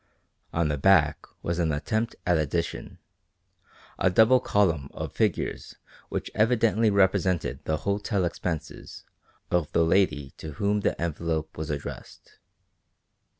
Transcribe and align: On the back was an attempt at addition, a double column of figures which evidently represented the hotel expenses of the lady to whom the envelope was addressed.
On 0.51 0.67
the 0.69 0.79
back 0.79 1.27
was 1.43 1.59
an 1.59 1.71
attempt 1.71 2.15
at 2.25 2.35
addition, 2.35 2.97
a 3.99 4.09
double 4.09 4.39
column 4.39 4.89
of 4.95 5.13
figures 5.13 5.75
which 6.09 6.31
evidently 6.33 6.89
represented 6.89 7.63
the 7.65 7.77
hotel 7.85 8.25
expenses 8.25 9.03
of 9.51 9.71
the 9.73 9.85
lady 9.85 10.31
to 10.37 10.53
whom 10.53 10.79
the 10.79 10.99
envelope 10.99 11.55
was 11.55 11.69
addressed. 11.69 12.39